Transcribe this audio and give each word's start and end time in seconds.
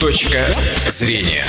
Точка 0.00 0.46
зрения. 0.88 1.44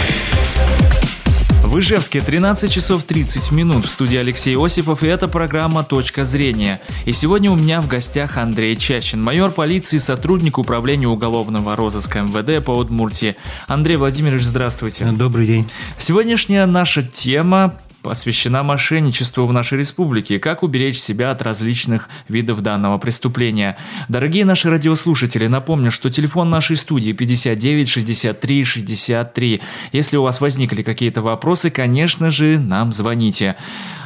В 1.63 1.79
Ижевске 1.79 2.21
13 2.21 2.71
часов 2.71 3.03
30 3.03 3.51
минут 3.51 3.85
в 3.85 3.89
студии 3.89 4.17
Алексей 4.17 4.55
Осипов, 4.55 5.03
и 5.03 5.07
это 5.07 5.27
программа 5.27 5.83
«Точка 5.83 6.25
зрения». 6.25 6.79
И 7.05 7.11
сегодня 7.11 7.51
у 7.51 7.55
меня 7.55 7.81
в 7.81 7.87
гостях 7.87 8.37
Андрей 8.37 8.75
Чащин, 8.75 9.21
майор 9.21 9.51
полиции, 9.51 9.97
сотрудник 9.97 10.57
управления 10.57 11.07
уголовного 11.07 11.75
розыска 11.75 12.21
МВД 12.21 12.63
по 12.63 12.71
Удмуртии. 12.71 13.35
Андрей 13.67 13.97
Владимирович, 13.97 14.43
здравствуйте. 14.43 15.05
Добрый 15.05 15.47
день. 15.47 15.69
Сегодняшняя 15.97 16.65
наша 16.65 17.01
тема 17.01 17.75
посвящена 18.05 18.61
мошенничеству 18.61 19.47
в 19.47 19.51
нашей 19.51 19.79
республике, 19.79 20.37
как 20.37 20.61
уберечь 20.61 20.99
себя 20.99 21.31
от 21.31 21.41
различных 21.41 22.07
видов 22.29 22.61
данного 22.61 22.99
преступления. 22.99 23.77
Дорогие 24.09 24.45
наши 24.45 24.69
радиослушатели, 24.69 25.47
напомню, 25.47 25.89
что 25.89 26.11
телефон 26.11 26.51
нашей 26.51 26.75
студии 26.75 27.13
59 27.13 27.89
63 27.89 28.63
63. 28.63 29.61
Если 29.91 30.17
у 30.17 30.21
вас 30.21 30.39
возникли 30.39 30.83
какие-то 30.83 31.23
вопросы, 31.23 31.71
конечно 31.71 32.29
же, 32.29 32.59
нам 32.59 32.91
звоните. 32.91 33.55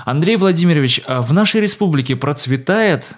Андрей 0.06 0.38
Владимирович, 0.38 1.02
а 1.06 1.20
в 1.20 1.34
нашей 1.34 1.59
республике 1.59 2.16
процветает 2.16 3.18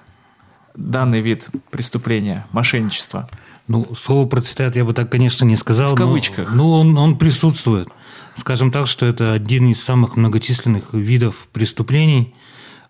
данный 0.73 1.21
вид 1.21 1.47
преступления, 1.69 2.43
мошенничества? 2.53 3.29
Ну, 3.67 3.93
слово 3.95 4.27
процветает 4.27 4.75
я 4.75 4.85
бы 4.85 4.93
так, 4.93 5.11
конечно, 5.11 5.45
не 5.45 5.55
сказал. 5.55 5.93
В 5.93 5.97
кавычках. 5.97 6.49
Но, 6.49 6.55
ну, 6.55 6.71
он, 6.71 6.97
он 6.97 7.17
присутствует. 7.17 7.89
Скажем 8.35 8.71
так, 8.71 8.87
что 8.87 9.05
это 9.05 9.33
один 9.33 9.69
из 9.69 9.81
самых 9.81 10.15
многочисленных 10.15 10.93
видов 10.93 11.47
преступлений. 11.53 12.33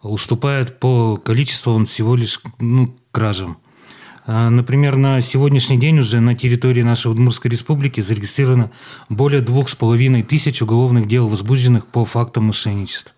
Уступает 0.01 0.79
по 0.79 1.17
количеству 1.17 1.73
он 1.73 1.85
всего 1.85 2.15
лишь 2.15 2.41
ну, 2.59 2.95
кражам. 3.11 3.57
А, 4.25 4.49
например, 4.49 4.97
на 4.97 5.21
сегодняшний 5.21 5.77
день 5.77 5.99
уже 5.99 6.19
на 6.19 6.35
территории 6.35 6.83
нашей 6.83 7.11
Удмуртской 7.11 7.51
республики 7.51 8.01
зарегистрировано 8.01 8.71
более 9.09 9.41
двух 9.41 9.69
с 9.69 9.75
половиной 9.75 10.23
тысяч 10.23 10.61
уголовных 10.61 11.07
дел, 11.07 11.27
возбужденных 11.27 11.87
по 11.87 12.05
фактам 12.05 12.45
мошенничества. 12.45 13.13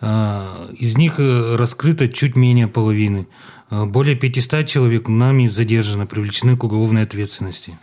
А, 0.00 0.70
из 0.72 0.96
них 0.96 1.18
э, 1.18 1.56
раскрыто 1.56 2.08
чуть 2.08 2.36
менее 2.36 2.66
половины. 2.66 3.26
А, 3.70 3.86
более 3.86 4.16
500 4.16 4.66
человек 4.66 5.08
нами 5.08 5.46
задержаны, 5.46 6.06
привлечены 6.06 6.56
к 6.56 6.64
уголовной 6.64 7.02
ответственности. 7.02 7.78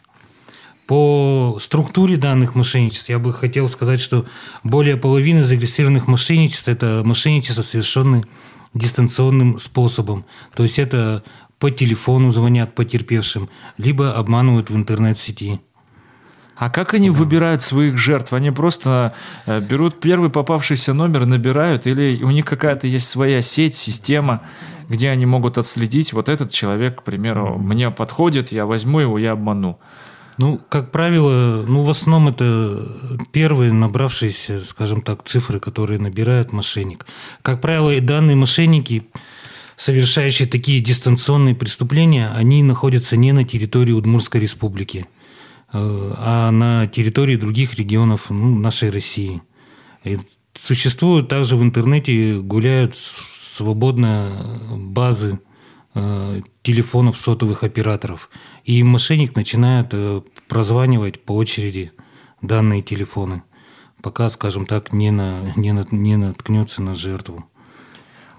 По 0.87 1.57
структуре 1.61 2.17
данных 2.17 2.55
мошенничеств 2.55 3.09
я 3.09 3.17
бы 3.17 3.33
хотел 3.33 3.69
сказать, 3.69 4.01
что 4.01 4.25
более 4.63 4.97
половины 4.97 5.43
зарегистрированных 5.43 6.07
мошенничеств– 6.07 6.67
это 6.69 7.03
мошенничество, 7.05 7.61
совершенное 7.61 8.25
дистанционным 8.73 9.59
способом. 9.59 10.25
То 10.55 10.63
есть 10.63 10.79
это 10.79 11.23
по 11.57 11.71
телефону 11.71 12.29
звонят 12.29 12.75
потерпевшим, 12.75 13.49
либо 13.77 14.13
обманывают 14.13 14.69
в 14.69 14.75
интернет-сети. 14.75 15.61
А 16.55 16.69
как 16.69 16.93
они 16.93 17.09
да. 17.09 17.17
выбирают 17.17 17.63
своих 17.63 17.97
жертв? 17.97 18.33
Они 18.33 18.51
просто 18.51 19.15
э, 19.45 19.59
берут 19.59 19.99
первый 19.99 20.29
попавшийся 20.29 20.93
номер, 20.93 21.25
набирают, 21.25 21.87
или 21.87 22.21
у 22.23 22.31
них 22.31 22.45
какая-то 22.45 22.87
есть 22.87 23.09
своя 23.09 23.41
сеть, 23.41 23.75
система, 23.75 24.43
где 24.93 25.09
они 25.09 25.25
могут 25.25 25.57
отследить, 25.57 26.13
вот 26.13 26.29
этот 26.29 26.51
человек, 26.51 27.01
к 27.01 27.03
примеру, 27.03 27.57
мне 27.57 27.89
подходит, 27.89 28.51
я 28.51 28.67
возьму 28.67 28.99
его, 28.99 29.17
я 29.17 29.31
обману. 29.31 29.79
Ну, 30.37 30.59
как 30.69 30.91
правило, 30.91 31.65
ну, 31.67 31.81
в 31.81 31.89
основном 31.89 32.29
это 32.29 33.25
первые 33.31 33.73
набравшиеся, 33.73 34.59
скажем 34.59 35.01
так, 35.01 35.23
цифры, 35.23 35.59
которые 35.59 35.99
набирает 35.99 36.53
мошенник. 36.53 37.05
Как 37.41 37.59
правило, 37.59 37.89
и 37.89 37.99
данные 37.99 38.35
мошенники, 38.35 39.07
совершающие 39.77 40.47
такие 40.47 40.79
дистанционные 40.79 41.55
преступления, 41.55 42.31
они 42.35 42.61
находятся 42.61 43.17
не 43.17 43.31
на 43.31 43.43
территории 43.43 43.93
Удмуртской 43.93 44.41
республики, 44.41 45.07
э, 45.71 46.13
а 46.17 46.51
на 46.51 46.85
территории 46.87 47.35
других 47.35 47.75
регионов 47.75 48.29
ну, 48.29 48.59
нашей 48.59 48.91
России. 48.91 49.41
И 50.03 50.19
существуют 50.53 51.29
также 51.29 51.55
в 51.55 51.63
интернете, 51.63 52.35
гуляют 52.35 52.95
свободно 53.53 54.69
базы 54.77 55.39
Э, 55.95 56.41
телефонов 56.63 57.17
сотовых 57.17 57.63
операторов. 57.63 58.31
И 58.63 58.81
мошенник 58.81 59.35
начинает 59.35 59.89
э, 59.91 60.21
прозванивать 60.47 61.21
по 61.23 61.33
очереди 61.33 61.91
данные 62.41 62.81
телефоны, 62.81 63.43
пока, 64.01 64.29
скажем 64.29 64.65
так, 64.65 64.91
не, 64.91 65.11
на, 65.11 65.53
не, 65.55 65.71
на, 65.71 65.85
не 65.91 66.15
наткнется 66.15 66.81
на 66.81 66.95
жертву. 66.95 67.45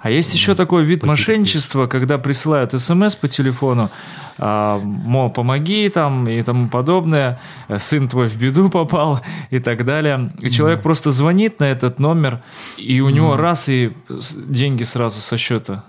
А 0.04 0.10
есть 0.10 0.34
еще 0.34 0.54
такой 0.54 0.84
вид 0.84 1.02
мошенничества, 1.02 1.86
когда 1.86 2.18
присылают 2.18 2.78
смс 2.78 3.16
по 3.16 3.26
телефону, 3.26 3.90
а, 4.36 4.78
мол, 4.78 5.30
помоги 5.30 5.88
там 5.88 6.28
и 6.28 6.42
тому 6.42 6.68
подобное, 6.68 7.40
сын 7.78 8.06
твой 8.06 8.28
в 8.28 8.36
беду 8.36 8.68
попал 8.68 9.22
и 9.48 9.60
так 9.60 9.86
далее. 9.86 10.30
И 10.40 10.50
человек 10.50 10.82
просто 10.82 11.10
звонит 11.10 11.58
на 11.58 11.64
этот 11.64 12.00
номер, 12.00 12.42
и 12.76 13.00
у 13.00 13.08
него 13.08 13.38
раз 13.38 13.70
и 13.70 13.92
деньги 14.46 14.82
сразу 14.82 15.22
со 15.22 15.38
счета 15.38 15.84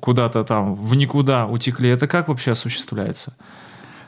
куда-то 0.00 0.44
там 0.44 0.74
в 0.74 0.94
никуда 0.94 1.46
утекли. 1.46 1.88
Это 1.88 2.06
как 2.06 2.28
вообще 2.28 2.50
осуществляется? 2.50 3.34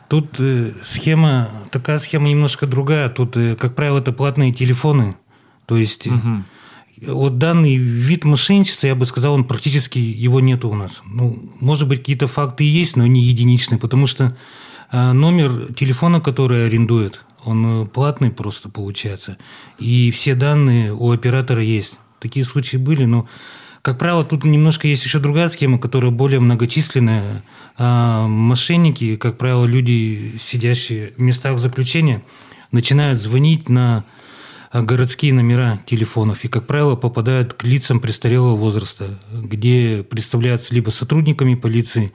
Тут 0.08 0.38
э, 0.40 0.72
схема, 0.82 1.48
такая 1.70 1.96
схема 1.96 2.28
немножко 2.28 2.66
другая. 2.66 3.08
Тут, 3.08 3.38
э, 3.38 3.56
как 3.56 3.74
правило, 3.74 3.98
это 3.98 4.12
платные 4.12 4.52
телефоны. 4.52 5.16
То 5.64 5.78
есть 5.78 6.06
угу. 6.06 6.44
Вот 7.06 7.38
данный 7.38 7.76
вид 7.76 8.24
мошенничества, 8.24 8.86
я 8.86 8.94
бы 8.94 9.06
сказал, 9.06 9.34
он 9.34 9.44
практически 9.44 9.98
его 9.98 10.40
нету 10.40 10.68
у 10.68 10.74
нас. 10.74 11.02
Ну, 11.04 11.50
может 11.60 11.88
быть, 11.88 12.00
какие-то 12.00 12.26
факты 12.26 12.64
есть, 12.64 12.96
но 12.96 13.06
не 13.06 13.20
единичные, 13.20 13.78
потому 13.78 14.06
что 14.06 14.36
э, 14.90 15.12
номер 15.12 15.72
телефона, 15.74 16.20
который 16.20 16.66
арендует, 16.66 17.24
он 17.44 17.86
платный 17.88 18.30
просто 18.30 18.68
получается. 18.68 19.36
И 19.78 20.10
все 20.10 20.34
данные 20.34 20.92
у 20.92 21.10
оператора 21.10 21.62
есть. 21.62 21.98
Такие 22.20 22.44
случаи 22.44 22.76
были, 22.76 23.04
но 23.04 23.26
как 23.82 23.98
правило, 23.98 24.22
тут 24.22 24.44
немножко 24.44 24.86
есть 24.86 25.04
еще 25.04 25.18
другая 25.18 25.48
схема, 25.48 25.78
которая 25.78 26.12
более 26.12 26.38
многочисленная. 26.38 27.42
А 27.76 28.28
мошенники, 28.28 29.16
как 29.16 29.38
правило, 29.38 29.64
люди, 29.64 30.36
сидящие 30.38 31.14
в 31.16 31.20
местах 31.20 31.58
заключения, 31.58 32.22
начинают 32.70 33.20
звонить 33.20 33.68
на 33.68 34.04
городские 34.72 35.34
номера 35.34 35.80
телефонов 35.84 36.44
и, 36.44 36.48
как 36.48 36.66
правило, 36.66 36.96
попадают 36.96 37.52
к 37.52 37.64
лицам 37.64 38.00
престарелого 38.00 38.56
возраста, 38.56 39.18
где 39.30 40.02
представляются 40.02 40.74
либо 40.74 40.88
сотрудниками 40.88 41.54
полиции, 41.54 42.12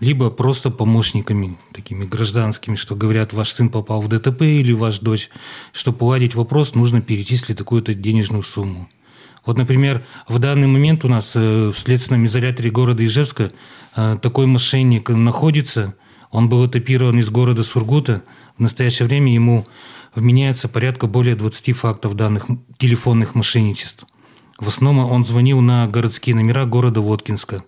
либо 0.00 0.30
просто 0.30 0.70
помощниками, 0.70 1.56
такими 1.72 2.04
гражданскими, 2.04 2.74
что 2.74 2.96
говорят, 2.96 3.32
ваш 3.32 3.50
сын 3.50 3.68
попал 3.68 4.00
в 4.00 4.08
ДТП 4.08 4.42
или 4.42 4.72
ваш 4.72 4.98
дочь. 4.98 5.30
Чтобы 5.72 6.04
уладить 6.06 6.34
вопрос, 6.34 6.74
нужно 6.74 7.00
перечислить 7.00 7.58
такую-то 7.58 7.94
денежную 7.94 8.42
сумму. 8.42 8.88
Вот, 9.46 9.56
например, 9.56 10.04
в 10.28 10.38
данный 10.38 10.66
момент 10.66 11.04
у 11.04 11.08
нас 11.08 11.32
э, 11.34 11.70
в 11.74 11.78
следственном 11.78 12.26
изоляторе 12.26 12.70
города 12.70 13.04
Ижевска 13.04 13.52
э, 13.96 14.18
такой 14.20 14.46
мошенник 14.46 15.08
находится. 15.08 15.94
Он 16.30 16.48
был 16.48 16.66
этапирован 16.66 17.18
из 17.18 17.30
города 17.30 17.64
Сургута. 17.64 18.22
В 18.58 18.60
настоящее 18.60 19.08
время 19.08 19.32
ему 19.32 19.66
вменяется 20.14 20.68
порядка 20.68 21.06
более 21.06 21.36
20 21.36 21.76
фактов 21.76 22.14
данных 22.14 22.46
телефонных 22.78 23.34
мошенничеств. 23.34 24.06
В 24.58 24.68
основном 24.68 25.10
он 25.10 25.24
звонил 25.24 25.60
на 25.60 25.86
городские 25.86 26.36
номера 26.36 26.66
города 26.66 27.00
Воткинска. 27.00 27.64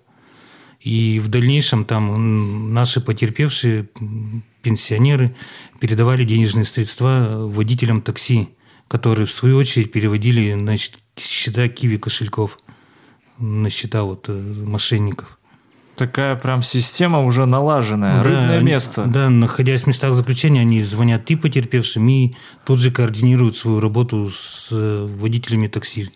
И 0.80 1.20
в 1.20 1.28
дальнейшем 1.28 1.84
там 1.84 2.74
наши 2.74 3.00
потерпевшие 3.00 3.88
пенсионеры 4.62 5.34
передавали 5.80 6.24
денежные 6.24 6.64
средства 6.64 7.46
водителям 7.46 8.02
такси, 8.02 8.50
которые 8.88 9.26
в 9.26 9.32
свою 9.32 9.56
очередь 9.56 9.92
переводили 9.92 10.54
значит, 10.54 10.98
счета 11.16 11.68
киви 11.68 11.96
кошельков 11.96 12.58
на 13.38 13.70
счета 13.70 14.02
вот 14.02 14.26
э, 14.28 14.32
мошенников. 14.32 15.38
Такая 15.96 16.36
прям 16.36 16.62
система 16.62 17.22
уже 17.24 17.44
налаженная, 17.44 18.18
да, 18.18 18.22
рыбное 18.22 18.60
место. 18.60 19.04
Да, 19.04 19.28
находясь 19.28 19.82
в 19.82 19.86
местах 19.88 20.14
заключения, 20.14 20.62
они 20.62 20.80
звонят 20.80 21.30
и 21.30 21.36
потерпевшим, 21.36 22.08
и 22.08 22.34
тут 22.64 22.78
же 22.78 22.90
координируют 22.90 23.56
свою 23.56 23.78
работу 23.80 24.30
с 24.30 24.68
э, 24.70 25.06
водителями 25.18 25.66
такси. 25.66 26.10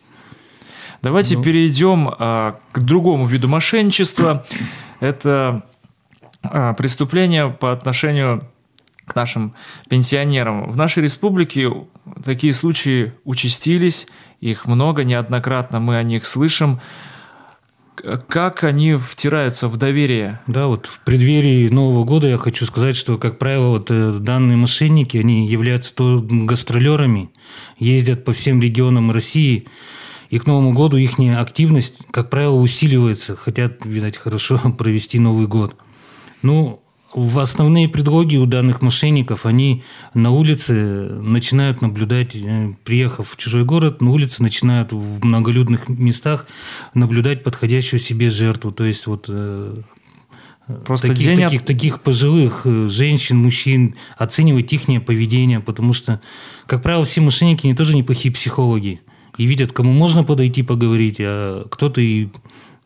Давайте 1.02 1.36
ну. 1.36 1.42
перейдем 1.42 2.08
а, 2.08 2.58
к 2.72 2.80
другому 2.80 3.26
виду 3.26 3.48
мошенничества. 3.48 4.46
Это 5.00 5.64
а, 6.42 6.74
преступление 6.74 7.50
по 7.50 7.70
отношению 7.70 8.48
к 9.06 9.14
нашим 9.14 9.54
пенсионерам. 9.88 10.70
В 10.70 10.76
нашей 10.76 11.02
республике 11.02 11.70
такие 12.24 12.52
случаи 12.52 13.12
участились, 13.24 14.08
их 14.40 14.66
много, 14.66 15.04
неоднократно 15.04 15.80
мы 15.80 15.96
о 15.96 16.02
них 16.02 16.26
слышим. 16.26 16.80
Как 17.96 18.64
они 18.64 18.94
втираются 18.94 19.69
в 19.69 19.76
доверие? 19.76 20.40
Да, 20.46 20.66
вот 20.66 20.87
в 20.87 21.00
преддверии 21.00 21.69
Нового 21.69 22.04
года 22.04 22.28
я 22.28 22.38
хочу 22.38 22.66
сказать, 22.66 22.94
что, 22.94 23.19
как 23.19 23.38
правило, 23.38 23.69
вот 23.69 23.90
э, 23.90 24.19
данные 24.20 24.56
мошенники, 24.56 25.16
они 25.16 25.48
являются 25.48 25.94
то 25.94 26.20
гастролерами, 26.20 27.31
ездят 27.78 28.25
по 28.25 28.32
всем 28.32 28.60
регионам 28.60 29.10
России, 29.10 29.66
и 30.28 30.38
к 30.38 30.46
Новому 30.46 30.72
году 30.72 30.96
их 30.96 31.19
активность, 31.19 31.94
как 32.10 32.31
правило, 32.31 32.56
усиливается, 32.56 33.37
хотят, 33.37 33.84
видать, 33.87 34.16
хорошо 34.16 34.58
провести 34.78 35.19
Новый 35.19 35.46
год. 35.46 35.76
Ну, 36.42 36.82
в 37.12 37.38
основные 37.38 37.88
предлоги 37.88 38.36
у 38.36 38.46
данных 38.46 38.82
мошенников, 38.82 39.46
они 39.46 39.82
на 40.14 40.30
улице 40.30 40.72
начинают 40.74 41.80
наблюдать, 41.80 42.36
э, 42.36 42.72
приехав 42.84 43.30
в 43.30 43.36
чужой 43.36 43.64
город, 43.64 44.02
на 44.02 44.10
улице 44.10 44.42
начинают 44.42 44.92
в 44.92 45.24
многолюдных 45.24 45.88
местах 45.88 46.46
наблюдать 46.94 47.42
подходящую 47.42 48.00
себе 48.00 48.28
жертву. 48.28 48.70
То 48.72 48.84
есть 48.84 49.06
вот 49.06 49.26
э, 49.28 49.82
Просто 50.84 51.08
таких, 51.08 51.24
день 51.24 51.36
таких, 51.36 51.60
от... 51.60 51.66
таких 51.66 52.00
пожилых 52.02 52.62
э, 52.64 52.88
женщин, 52.88 53.38
мужчин, 53.38 53.94
оценивать 54.18 54.72
их 54.72 54.82
поведение, 55.04 55.60
потому 55.60 55.92
что, 55.92 56.20
как 56.66 56.82
правило, 56.82 57.04
все 57.04 57.20
мошенники, 57.20 57.66
они 57.66 57.74
тоже 57.74 57.96
неплохие 57.96 58.34
психологи. 58.34 59.00
И 59.38 59.46
видят, 59.46 59.72
кому 59.72 59.92
можно 59.92 60.24
подойти 60.24 60.62
поговорить, 60.62 61.16
а 61.20 61.66
кто-то 61.68 62.00
и 62.00 62.28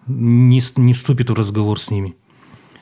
не, 0.06 0.62
не 0.76 0.92
вступит 0.92 1.30
в 1.30 1.34
разговор 1.34 1.80
с 1.80 1.90
ними. 1.90 2.16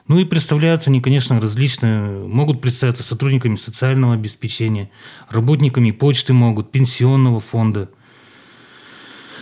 Ну 0.09 0.19
и 0.19 0.25
представляются 0.25 0.89
они, 0.89 1.01
конечно, 1.01 1.39
различные. 1.39 2.27
Могут 2.27 2.63
представиться 2.63 3.03
сотрудниками 3.03 3.57
социального 3.57 4.15
обеспечения, 4.15 4.91
работниками 5.29 5.91
почты 5.91 6.33
могут, 6.33 6.73
пенсионного 6.73 7.41
фонда. 7.41 7.91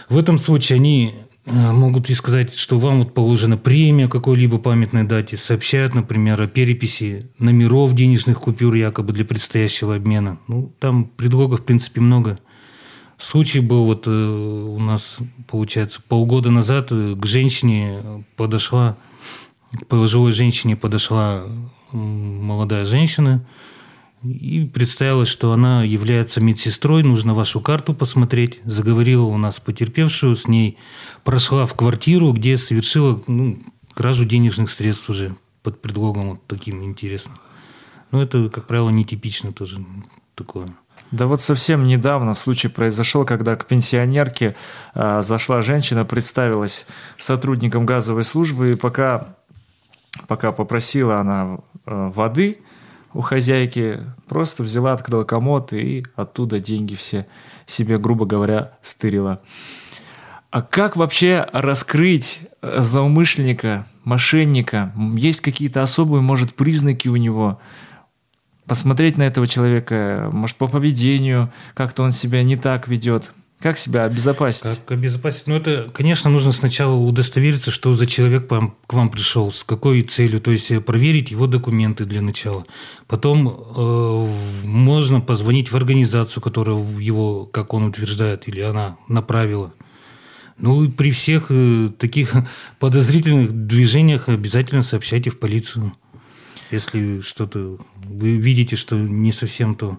В 0.08 0.18
этом 0.18 0.38
случае 0.38 0.76
они 0.76 1.14
э, 1.46 1.72
могут 1.72 2.10
и 2.10 2.14
сказать, 2.14 2.54
что 2.54 2.80
вам 2.80 2.98
вот 2.98 3.14
положена 3.14 3.56
премия 3.56 4.08
какой-либо 4.08 4.58
памятной 4.58 5.04
дате, 5.04 5.36
сообщают, 5.36 5.94
например, 5.94 6.42
о 6.42 6.48
переписи 6.48 7.30
номеров 7.38 7.94
денежных 7.94 8.40
купюр 8.40 8.74
якобы 8.74 9.12
для 9.12 9.24
предстоящего 9.24 9.94
обмена. 9.94 10.38
Ну, 10.48 10.72
там 10.80 11.04
предлогов, 11.04 11.60
в 11.60 11.64
принципе, 11.64 12.00
много. 12.00 12.38
Случай 13.18 13.60
был 13.60 13.84
вот 13.84 14.06
э, 14.06 14.10
у 14.10 14.78
нас, 14.80 15.18
получается, 15.48 16.00
полгода 16.06 16.50
назад 16.50 16.88
э, 16.90 17.14
к 17.16 17.24
женщине 17.24 18.24
подошла 18.36 18.96
к 19.72 19.86
пожилой 19.86 20.32
женщине 20.32 20.76
подошла 20.76 21.44
молодая 21.92 22.84
женщина 22.84 23.46
и 24.22 24.64
представилась, 24.72 25.28
что 25.28 25.52
она 25.52 25.84
является 25.84 26.40
медсестрой, 26.40 27.02
нужно 27.02 27.34
вашу 27.34 27.60
карту 27.60 27.94
посмотреть. 27.94 28.60
Заговорила 28.64 29.24
у 29.24 29.38
нас 29.38 29.60
потерпевшую, 29.60 30.34
с 30.34 30.48
ней 30.48 30.78
прошла 31.22 31.66
в 31.66 31.74
квартиру, 31.74 32.32
где 32.32 32.56
совершила 32.56 33.22
ну, 33.26 33.58
кражу 33.94 34.24
денежных 34.24 34.70
средств 34.70 35.08
уже 35.10 35.36
под 35.62 35.80
предлогом 35.80 36.30
вот 36.30 36.46
таким 36.46 36.82
интересным. 36.82 37.38
Но 38.10 38.22
это, 38.22 38.48
как 38.48 38.66
правило, 38.66 38.90
нетипично 38.90 39.52
тоже 39.52 39.84
такое. 40.34 40.74
Да 41.12 41.26
вот 41.26 41.40
совсем 41.40 41.84
недавно 41.84 42.34
случай 42.34 42.68
произошел, 42.68 43.24
когда 43.24 43.54
к 43.54 43.66
пенсионерке 43.66 44.56
э, 44.94 45.20
зашла 45.22 45.62
женщина, 45.62 46.04
представилась 46.04 46.86
сотрудником 47.16 47.86
газовой 47.86 48.24
службы, 48.24 48.72
и 48.72 48.76
пока 48.76 49.36
пока 50.26 50.52
попросила 50.52 51.18
она 51.20 51.58
э, 51.86 52.10
воды 52.14 52.58
у 53.12 53.20
хозяйки, 53.20 54.00
просто 54.28 54.62
взяла, 54.62 54.92
открыла 54.92 55.24
комод 55.24 55.72
и 55.72 56.04
оттуда 56.16 56.60
деньги 56.60 56.94
все 56.94 57.26
себе, 57.64 57.98
грубо 57.98 58.26
говоря, 58.26 58.78
стырила. 58.82 59.40
А 60.50 60.62
как 60.62 60.96
вообще 60.96 61.46
раскрыть 61.52 62.42
э, 62.62 62.80
злоумышленника, 62.80 63.86
мошенника? 64.04 64.92
Есть 65.16 65.40
какие-то 65.40 65.82
особые, 65.82 66.22
может, 66.22 66.54
признаки 66.54 67.08
у 67.08 67.16
него? 67.16 67.60
Посмотреть 68.66 69.16
на 69.16 69.22
этого 69.22 69.46
человека, 69.46 70.28
может, 70.32 70.56
по 70.56 70.66
поведению, 70.66 71.52
как-то 71.74 72.02
он 72.02 72.10
себя 72.10 72.42
не 72.42 72.56
так 72.56 72.88
ведет– 72.88 73.32
как 73.60 73.78
себя 73.78 74.04
обезопасить? 74.04 74.62
Как 74.62 74.92
обезопасить? 74.92 75.46
Ну, 75.46 75.54
это, 75.54 75.88
конечно, 75.92 76.28
нужно 76.28 76.52
сначала 76.52 76.94
удостовериться, 76.94 77.70
что 77.70 77.94
за 77.94 78.06
человек 78.06 78.48
к 78.48 78.92
вам 78.92 79.08
пришел, 79.08 79.50
с 79.50 79.64
какой 79.64 80.02
целью, 80.02 80.40
то 80.40 80.50
есть 80.50 80.70
э, 80.70 80.80
проверить 80.80 81.30
его 81.30 81.46
документы 81.46 82.04
для 82.04 82.20
начала. 82.20 82.66
Потом 83.06 83.48
э, 83.48 84.66
можно 84.66 85.20
позвонить 85.22 85.72
в 85.72 85.76
организацию, 85.76 86.42
которая 86.42 86.76
его, 86.76 87.46
как 87.46 87.72
он 87.72 87.84
утверждает, 87.84 88.46
или 88.46 88.60
она 88.60 88.98
направила. 89.08 89.72
Ну, 90.58 90.84
и 90.84 90.88
при 90.88 91.10
всех 91.10 91.46
э, 91.48 91.88
таких 91.98 92.32
подозрительных 92.78 93.52
движениях 93.66 94.28
обязательно 94.28 94.82
сообщайте 94.82 95.30
в 95.30 95.38
полицию. 95.38 95.94
Если 96.70 97.20
что-то 97.20 97.78
вы 98.04 98.36
видите, 98.36 98.76
что 98.76 98.96
не 98.96 99.32
совсем 99.32 99.74
то. 99.74 99.98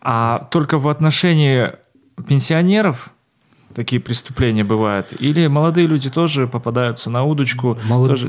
А 0.00 0.48
только 0.50 0.78
в 0.78 0.88
отношении 0.88 1.72
пенсионеров 2.28 3.10
такие 3.74 4.00
преступления 4.00 4.64
бывают? 4.64 5.14
Или 5.20 5.46
молодые 5.46 5.86
люди 5.86 6.10
тоже 6.10 6.46
попадаются 6.46 7.10
на 7.10 7.24
удочку? 7.24 7.78
Молод... 7.84 8.08
Тоже... 8.10 8.28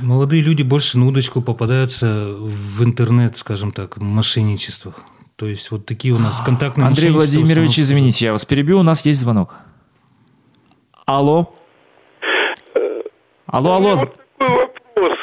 Молодые 0.00 0.42
люди 0.42 0.62
больше 0.62 0.98
на 0.98 1.06
удочку 1.06 1.40
попадаются 1.42 2.34
в 2.36 2.84
интернет, 2.84 3.36
скажем 3.36 3.72
так, 3.72 3.96
в 3.96 4.02
мошенничествах. 4.02 5.00
То 5.36 5.46
есть 5.46 5.70
вот 5.70 5.86
такие 5.86 6.14
у 6.14 6.18
нас 6.18 6.40
контактные 6.40 6.86
Андрей 6.86 7.10
Владимирович, 7.10 7.78
извините, 7.78 8.26
я 8.26 8.32
вас 8.32 8.44
перебью, 8.44 8.78
у 8.78 8.82
нас 8.82 9.04
есть 9.04 9.20
звонок. 9.20 9.54
Алло? 11.04 11.54
Алло, 13.46 13.74
алло. 13.74 13.94
Вот 13.96 14.16
такой 14.38 14.56
вопрос. 14.56 15.18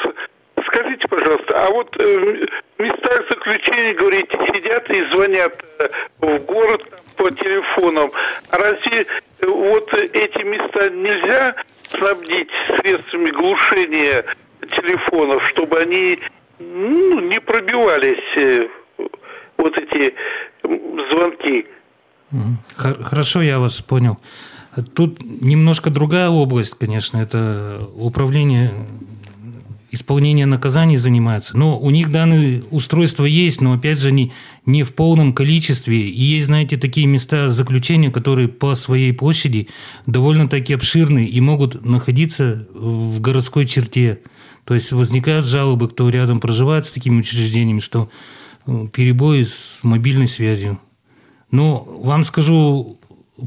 Скажите, 0.66 1.08
пожалуйста, 1.08 1.66
а 1.66 1.70
вот 1.70 1.88
э, 1.98 2.46
в 2.78 2.82
местах 2.82 3.22
заключения, 3.50 3.94
говорите, 3.94 4.38
сидят 4.54 4.90
и 4.90 5.10
звонят 5.12 5.52
э, 5.78 5.88
в 6.20 6.44
город, 6.44 6.82
по 7.16 7.30
телефонам. 7.30 8.10
А 8.50 8.56
разве 8.56 9.06
э, 9.40 9.46
вот 9.46 9.92
эти 9.92 10.42
места 10.44 10.90
нельзя 10.90 11.54
снабдить 11.90 12.48
средствами 12.78 13.30
глушения 13.30 14.24
телефонов, 14.76 15.42
чтобы 15.48 15.78
они 15.78 16.18
ну, 16.58 17.20
не 17.20 17.40
пробивались 17.40 18.36
э, 18.36 18.68
вот 19.56 19.76
эти 19.76 20.14
звонки? 20.62 21.66
Хорошо, 22.76 23.42
я 23.42 23.58
вас 23.58 23.82
понял. 23.82 24.18
Тут 24.94 25.20
немножко 25.20 25.90
другая 25.90 26.28
область, 26.28 26.78
конечно, 26.78 27.18
это 27.18 27.80
управление 27.96 28.72
исполнение 29.90 30.46
наказаний 30.46 30.96
занимаются. 30.96 31.56
Но 31.56 31.78
у 31.78 31.90
них 31.90 32.10
данные 32.10 32.62
устройства 32.70 33.24
есть, 33.24 33.60
но 33.60 33.72
опять 33.72 33.98
же 33.98 34.08
они 34.08 34.32
не 34.66 34.82
в 34.82 34.94
полном 34.94 35.32
количестве. 35.32 36.08
И 36.08 36.22
есть, 36.22 36.46
знаете, 36.46 36.76
такие 36.76 37.06
места 37.06 37.50
заключения, 37.50 38.10
которые 38.10 38.48
по 38.48 38.74
своей 38.74 39.12
площади 39.12 39.68
довольно-таки 40.06 40.74
обширны 40.74 41.26
и 41.26 41.40
могут 41.40 41.84
находиться 41.84 42.66
в 42.72 43.20
городской 43.20 43.66
черте. 43.66 44.20
То 44.64 44.74
есть 44.74 44.92
возникают 44.92 45.46
жалобы, 45.46 45.88
кто 45.88 46.08
рядом 46.08 46.40
проживает 46.40 46.86
с 46.86 46.92
такими 46.92 47.18
учреждениями, 47.18 47.80
что 47.80 48.10
э, 48.66 48.86
перебои 48.92 49.42
с 49.42 49.80
мобильной 49.82 50.26
связью. 50.26 50.78
Но 51.50 51.82
вам 51.82 52.22
скажу, 52.22 52.98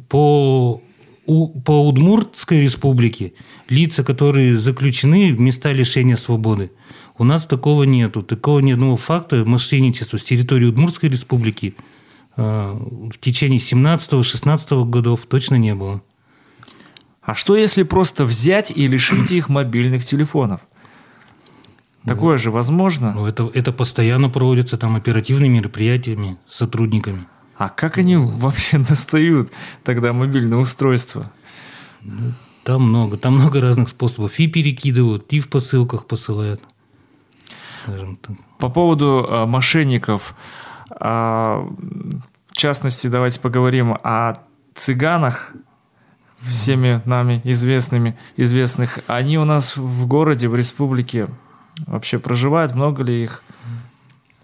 по 0.10 0.82
у, 1.25 1.60
по 1.62 1.88
Удмуртской 1.88 2.62
республике 2.62 3.34
лица, 3.70 4.03
которые 4.03 4.58
заключены 4.58 5.34
в 5.34 5.39
места 5.39 5.72
лишения 5.72 6.15
свободы, 6.15 6.72
у 7.18 7.24
нас 7.24 7.46
такого 7.46 7.84
нету. 7.84 8.22
Такого 8.22 8.60
ни 8.60 8.72
одного 8.72 8.98
факта 8.98 9.46
мошенничества 9.46 10.18
с 10.18 10.24
территории 10.24 10.65
Удмуртской 10.65 11.10
республики 11.10 11.75
э, 12.36 12.42
в 12.42 13.18
течение 13.20 13.60
17-16 13.60 14.86
годов 14.89 15.22
точно 15.27 15.56
не 15.56 15.75
было. 15.75 16.01
А 17.22 17.36
что 17.36 17.56
если 17.56 17.84
просто 17.84 18.25
взять 18.25 18.72
и 18.75 18.88
лишить 18.88 19.32
их 19.32 19.48
мобильных 19.48 20.03
телефонов? 20.03 20.62
Такое 22.06 22.34
ну, 22.34 22.38
же 22.38 22.51
возможно? 22.51 23.13
Ну, 23.13 23.25
это, 23.25 23.50
это 23.53 23.72
постоянно 23.72 24.30
проводится 24.30 24.77
там 24.77 24.96
оперативными 24.96 25.60
мероприятиями 25.60 26.38
сотрудниками. 26.50 27.27
А 27.63 27.70
как 27.70 27.98
они 27.98 28.17
вообще 28.17 28.77
достают 28.89 29.50
тогда 29.86 30.12
мобильное 30.12 30.58
устройство? 30.58 31.32
Ну, 32.01 32.34
там 32.65 32.82
много, 32.89 33.15
там 33.15 33.36
много 33.36 33.62
разных 33.62 33.88
способов. 33.88 34.38
И 34.38 34.48
перекидывают, 34.48 35.32
и 35.32 35.39
в 35.39 35.48
посылках 35.48 36.05
посылают. 36.05 36.62
По 38.60 38.67
поводу 38.67 39.25
э, 39.25 39.46
мошенников, 39.46 40.36
э, 40.89 41.05
в 41.05 42.51
частности, 42.51 43.08
давайте 43.08 43.39
поговорим 43.39 43.93
о 43.93 44.39
цыганах, 44.74 45.53
всеми 46.41 47.01
нами 47.05 47.39
известными, 47.46 48.17
известных. 48.36 49.00
Они 49.08 49.38
у 49.38 49.46
нас 49.46 49.77
в 49.77 50.05
городе, 50.05 50.50
в 50.50 50.55
республике 50.55 51.29
вообще 51.88 52.20
проживают? 52.20 52.75
Много 52.75 53.03
ли 53.03 53.24
их? 53.24 53.41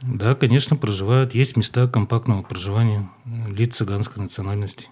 Да, 0.01 0.35
конечно, 0.35 0.75
проживают. 0.75 1.35
Есть 1.35 1.57
места 1.57 1.87
компактного 1.87 2.41
проживания 2.41 3.09
лиц 3.25 3.75
цыганской 3.75 4.23
национальности. 4.23 4.87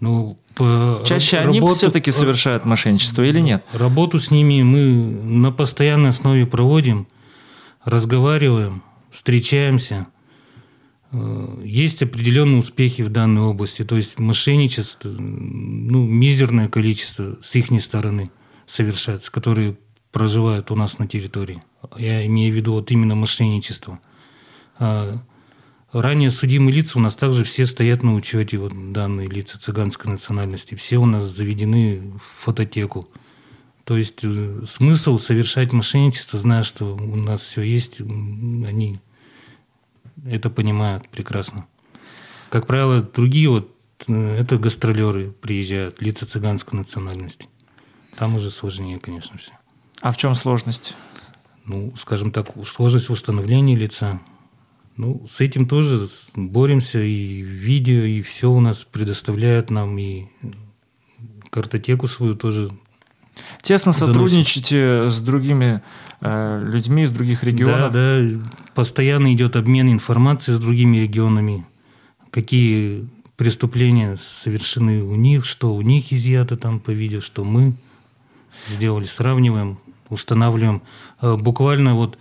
Ну, 0.00 0.38
по 0.54 1.02
Чаще 1.04 1.40
работу, 1.40 1.66
они 1.66 1.74
все-таки 1.74 2.12
совершают 2.12 2.64
мошенничество 2.64 3.22
или 3.22 3.40
нет? 3.40 3.64
Работу 3.72 4.20
с 4.20 4.30
ними 4.30 4.62
мы 4.62 4.80
на 5.24 5.50
постоянной 5.50 6.10
основе 6.10 6.46
проводим, 6.46 7.08
разговариваем, 7.84 8.84
встречаемся. 9.10 10.06
Э, 11.10 11.60
есть 11.64 12.00
определенные 12.02 12.58
успехи 12.58 13.02
в 13.02 13.08
данной 13.08 13.42
области. 13.42 13.84
То 13.84 13.96
есть 13.96 14.20
мошенничество, 14.20 15.08
ну, 15.08 16.06
мизерное 16.06 16.68
количество 16.68 17.36
с 17.42 17.54
их 17.56 17.82
стороны 17.82 18.30
совершается, 18.66 19.32
которые 19.32 19.78
проживают 20.12 20.70
у 20.70 20.76
нас 20.76 20.98
на 20.98 21.08
территории. 21.08 21.62
Я 21.96 22.24
имею 22.26 22.52
в 22.52 22.56
виду 22.56 22.72
вот 22.74 22.90
именно 22.92 23.16
мошенничество. 23.16 23.98
А, 24.78 25.18
ранее 25.92 26.30
судимые 26.30 26.74
лица 26.74 26.98
у 26.98 27.02
нас 27.02 27.14
также 27.14 27.44
все 27.44 27.66
стоят 27.66 28.02
на 28.02 28.14
учете, 28.14 28.58
вот 28.58 28.92
данные 28.92 29.28
лица 29.28 29.58
цыганской 29.58 30.10
национальности. 30.10 30.74
Все 30.74 30.98
у 30.98 31.06
нас 31.06 31.24
заведены 31.24 32.12
в 32.16 32.44
фототеку. 32.44 33.08
То 33.84 33.96
есть 33.96 34.18
э, 34.22 34.62
смысл 34.66 35.16
совершать 35.16 35.72
мошенничество, 35.72 36.38
зная, 36.38 36.62
что 36.62 36.94
у 36.94 37.16
нас 37.16 37.40
все 37.40 37.62
есть, 37.62 38.00
они 38.00 39.00
это 40.26 40.50
понимают 40.50 41.08
прекрасно. 41.08 41.66
Как 42.50 42.66
правило, 42.66 43.00
другие 43.00 43.48
вот 43.48 43.74
э, 44.06 44.36
это 44.38 44.58
гастролеры 44.58 45.30
приезжают, 45.30 46.02
лица 46.02 46.26
цыганской 46.26 46.78
национальности. 46.78 47.48
Там 48.16 48.34
уже 48.34 48.50
сложнее, 48.50 48.98
конечно, 48.98 49.38
все. 49.38 49.52
А 50.00 50.12
в 50.12 50.16
чем 50.16 50.34
сложность? 50.34 50.94
Ну, 51.64 51.94
скажем 51.96 52.30
так, 52.30 52.48
сложность 52.66 53.10
установления 53.10 53.74
лица. 53.74 54.20
Ну, 54.98 55.24
с 55.30 55.40
этим 55.40 55.66
тоже 55.66 56.08
боремся, 56.34 57.00
и 57.00 57.40
видео, 57.40 58.02
и 58.02 58.20
все 58.20 58.50
у 58.50 58.60
нас 58.60 58.84
предоставляют 58.84 59.70
нам, 59.70 59.96
и 59.96 60.26
картотеку 61.50 62.08
свою 62.08 62.34
тоже 62.34 62.68
Тесно 63.62 63.92
сотрудничаете 63.92 65.08
с 65.08 65.20
другими 65.20 65.82
э, 66.20 66.62
людьми 66.64 67.04
из 67.04 67.12
других 67.12 67.44
регионов? 67.44 67.92
Да, 67.92 68.20
да. 68.20 68.40
Постоянно 68.74 69.32
идет 69.32 69.54
обмен 69.54 69.92
информацией 69.92 70.56
с 70.56 70.60
другими 70.60 70.96
регионами. 70.96 71.64
Какие 72.32 73.08
преступления 73.36 74.16
совершены 74.16 75.02
у 75.04 75.14
них, 75.14 75.44
что 75.44 75.74
у 75.74 75.80
них 75.80 76.12
изъято 76.12 76.56
там 76.56 76.80
по 76.80 76.90
видео, 76.90 77.20
что 77.20 77.44
мы 77.44 77.74
сделали. 78.68 79.04
Сравниваем, 79.04 79.78
устанавливаем. 80.08 80.82
Э, 81.20 81.36
буквально 81.36 81.94
вот 81.94 82.18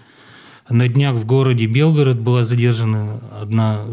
на 0.70 0.88
днях 0.88 1.16
в 1.16 1.26
городе 1.26 1.66
Белгород 1.66 2.20
была 2.20 2.44
задержана 2.44 3.22
одна 3.42 3.86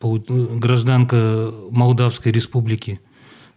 гражданка 0.00 1.52
Молдавской 1.70 2.32
республики– 2.32 3.00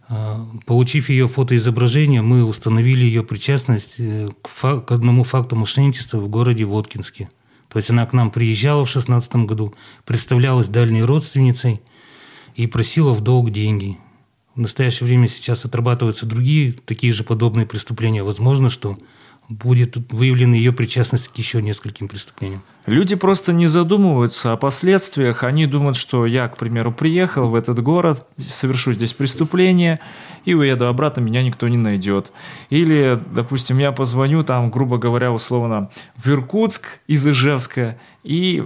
а, 0.08 0.46
получив 0.66 1.08
ее 1.08 1.26
фотоизображение, 1.26 2.22
мы 2.22 2.44
установили 2.44 3.04
ее 3.04 3.24
причастность 3.24 3.96
э, 3.98 4.28
к, 4.40 4.48
фа- 4.48 4.80
к 4.80 4.92
одному 4.92 5.24
факту 5.24 5.56
мошенничества 5.56 6.18
в 6.18 6.28
городе 6.28 6.64
Воткинске. 6.64 7.28
То 7.68 7.78
есть 7.78 7.90
она 7.90 8.06
к 8.06 8.12
нам 8.12 8.30
приезжала 8.30 8.84
в 8.84 8.92
2016 8.92 9.36
году, 9.46 9.74
представлялась 10.04 10.68
дальней 10.68 11.02
родственницей 11.02 11.80
и 12.54 12.68
просила 12.68 13.12
в 13.14 13.20
долг 13.20 13.50
деньги. 13.50 13.98
В 14.54 14.60
настоящее 14.60 15.08
время 15.08 15.26
сейчас 15.26 15.64
отрабатываются 15.64 16.24
другие 16.24 16.72
такие 16.72 17.12
же 17.12 17.24
подобные 17.24 17.66
преступления. 17.66 18.22
Возможно, 18.22 18.70
что 18.70 18.96
будет 19.48 19.96
выявлена 20.12 20.56
ее 20.56 20.72
причастность 20.72 21.28
к 21.28 21.36
еще 21.36 21.62
нескольким 21.62 22.08
преступлениям. 22.08 22.62
Люди 22.86 23.16
просто 23.16 23.52
не 23.52 23.66
задумываются 23.66 24.52
о 24.52 24.56
последствиях. 24.56 25.44
Они 25.44 25.66
думают, 25.66 25.96
что 25.96 26.26
я, 26.26 26.48
к 26.48 26.56
примеру, 26.56 26.92
приехал 26.92 27.48
в 27.48 27.54
этот 27.54 27.80
город, 27.80 28.26
совершу 28.38 28.92
здесь 28.92 29.12
преступление 29.12 30.00
и 30.44 30.54
уеду 30.54 30.86
обратно, 30.86 31.20
меня 31.20 31.42
никто 31.42 31.68
не 31.68 31.76
найдет. 31.76 32.32
Или, 32.70 33.18
допустим, 33.32 33.78
я 33.78 33.92
позвоню 33.92 34.44
там, 34.44 34.70
грубо 34.70 34.98
говоря, 34.98 35.32
условно, 35.32 35.90
в 36.16 36.28
Иркутск 36.28 37.00
из 37.06 37.26
Ижевска, 37.26 37.98
и 38.22 38.64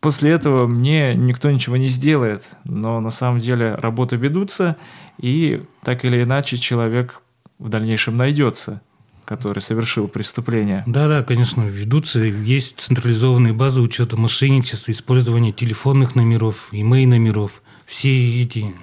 после 0.00 0.32
этого 0.32 0.66
мне 0.66 1.14
никто 1.14 1.50
ничего 1.50 1.76
не 1.76 1.88
сделает. 1.88 2.44
Но 2.64 3.00
на 3.00 3.10
самом 3.10 3.38
деле 3.38 3.74
работы 3.74 4.16
ведутся, 4.16 4.76
и 5.18 5.64
так 5.82 6.04
или 6.04 6.22
иначе 6.22 6.56
человек 6.56 7.20
в 7.58 7.68
дальнейшем 7.68 8.16
найдется 8.16 8.82
который 9.24 9.60
совершил 9.60 10.08
преступление. 10.08 10.82
Да, 10.86 11.08
да, 11.08 11.22
конечно, 11.22 11.62
ведутся. 11.62 12.20
Есть 12.20 12.80
централизованные 12.80 13.52
базы 13.52 13.80
учета 13.80 14.16
мошенничества, 14.16 14.92
использования 14.92 15.52
телефонных 15.52 16.14
номеров, 16.14 16.68
имей 16.72 17.06
номеров. 17.06 17.62
Все 17.86 18.42
эти, 18.42 18.74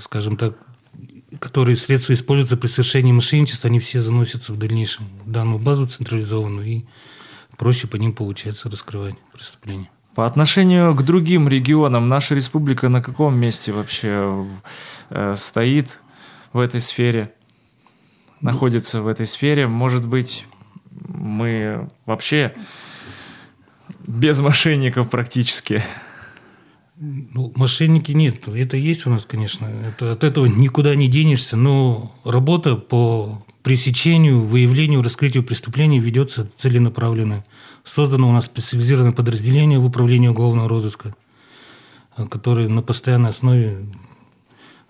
скажем 0.00 0.36
так, 0.36 0.56
которые 1.38 1.76
средства 1.76 2.12
используются 2.12 2.56
при 2.56 2.68
совершении 2.68 3.12
мошенничества, 3.12 3.68
они 3.68 3.80
все 3.80 4.00
заносятся 4.00 4.52
в 4.52 4.58
дальнейшем 4.58 5.06
в 5.24 5.30
данную 5.30 5.58
базу 5.58 5.86
централизованную, 5.86 6.66
и 6.66 6.84
проще 7.56 7.86
по 7.86 7.96
ним 7.96 8.12
получается 8.12 8.70
раскрывать 8.70 9.16
преступления. 9.32 9.90
По 10.14 10.26
отношению 10.26 10.94
к 10.94 11.02
другим 11.02 11.48
регионам, 11.48 12.08
наша 12.08 12.34
республика 12.34 12.88
на 12.90 13.02
каком 13.02 13.34
месте 13.34 13.72
вообще 13.72 14.46
э, 15.08 15.34
стоит 15.36 16.00
в 16.52 16.58
этой 16.58 16.80
сфере? 16.80 17.32
Находится 18.42 19.00
в 19.00 19.06
этой 19.06 19.26
сфере. 19.26 19.66
Может 19.66 20.06
быть, 20.06 20.46
мы 20.90 21.88
вообще 22.04 22.54
без 24.06 24.40
мошенников 24.40 25.08
практически. 25.08 25.82
Ну, 26.96 27.52
мошенники 27.56 28.12
нет. 28.12 28.46
Это 28.48 28.76
есть 28.76 29.06
у 29.06 29.10
нас, 29.10 29.24
конечно. 29.24 29.66
Это, 29.66 30.12
от 30.12 30.24
этого 30.24 30.46
никуда 30.46 30.94
не 30.94 31.08
денешься. 31.08 31.56
Но 31.56 32.14
работа 32.24 32.76
по 32.76 33.44
пресечению, 33.62 34.40
выявлению, 34.44 35.02
раскрытию 35.02 35.44
преступлений 35.44 36.00
ведется 36.00 36.48
целенаправленно. 36.56 37.44
Создано 37.84 38.28
у 38.28 38.32
нас 38.32 38.46
специализированное 38.46 39.12
подразделение 39.12 39.78
в 39.78 39.84
управлении 39.84 40.28
уголовного 40.28 40.68
розыска, 40.68 41.14
которое 42.30 42.68
на 42.68 42.82
постоянной 42.82 43.30
основе 43.30 43.86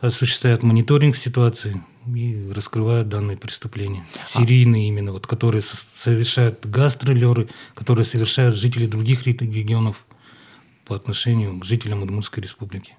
осуществляет 0.03 0.63
мониторинг 0.63 1.17
ситуации, 1.17 1.83
и 2.07 2.51
раскрывают 2.55 3.09
данные 3.09 3.37
преступления. 3.37 4.05
Серийные 4.27 4.87
а. 4.87 4.89
именно, 4.89 5.13
вот, 5.13 5.27
которые 5.27 5.63
совершают 5.63 6.67
гастролеры, 6.67 7.49
которые 7.75 8.05
совершают 8.05 8.57
жители 8.57 8.87
других 8.87 9.25
регионов 9.25 10.05
по 10.85 10.97
отношению 10.97 11.61
к 11.61 11.65
жителям 11.65 12.03
Удмуртской 12.03 12.43
республики. 12.43 12.97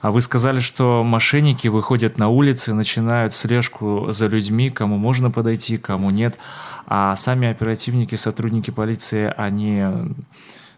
А 0.00 0.10
вы 0.10 0.20
сказали, 0.20 0.60
что 0.60 1.04
мошенники 1.04 1.68
выходят 1.68 2.18
на 2.18 2.28
улицы, 2.28 2.74
начинают 2.74 3.34
слежку 3.34 4.06
за 4.10 4.26
людьми, 4.26 4.70
кому 4.70 4.98
можно 4.98 5.30
подойти, 5.30 5.78
кому 5.78 6.10
нет. 6.10 6.38
А 6.86 7.14
сами 7.14 7.46
оперативники, 7.48 8.16
сотрудники 8.16 8.70
полиции, 8.70 9.32
они 9.36 9.84